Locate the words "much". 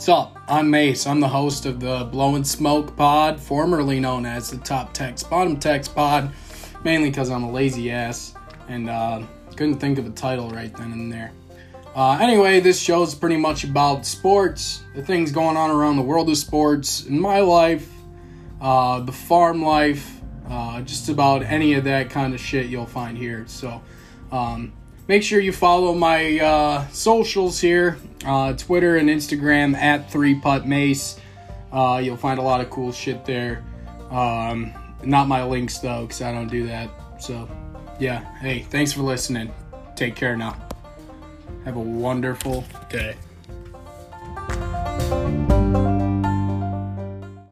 13.36-13.62